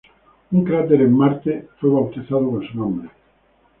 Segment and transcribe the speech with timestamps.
[0.49, 3.11] Un cráter en Marte fue bautizado con su nombre.